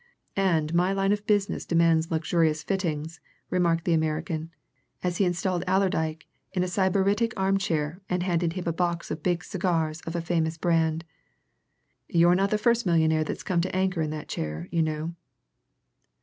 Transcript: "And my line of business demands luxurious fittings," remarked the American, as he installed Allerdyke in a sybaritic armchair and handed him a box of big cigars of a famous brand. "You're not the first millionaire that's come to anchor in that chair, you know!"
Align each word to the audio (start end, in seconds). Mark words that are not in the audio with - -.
"And 0.35 0.73
my 0.73 0.93
line 0.93 1.11
of 1.11 1.27
business 1.27 1.63
demands 1.63 2.09
luxurious 2.09 2.63
fittings," 2.63 3.19
remarked 3.51 3.85
the 3.85 3.93
American, 3.93 4.49
as 5.03 5.17
he 5.17 5.25
installed 5.25 5.63
Allerdyke 5.67 6.25
in 6.53 6.63
a 6.63 6.65
sybaritic 6.67 7.33
armchair 7.37 8.01
and 8.09 8.23
handed 8.23 8.53
him 8.53 8.63
a 8.65 8.73
box 8.73 9.11
of 9.11 9.21
big 9.21 9.43
cigars 9.43 10.01
of 10.07 10.15
a 10.15 10.19
famous 10.21 10.57
brand. 10.57 11.05
"You're 12.09 12.33
not 12.33 12.49
the 12.49 12.57
first 12.57 12.83
millionaire 12.83 13.23
that's 13.23 13.43
come 13.43 13.61
to 13.61 13.75
anchor 13.75 14.01
in 14.01 14.09
that 14.09 14.27
chair, 14.27 14.67
you 14.71 14.81
know!" 14.81 15.13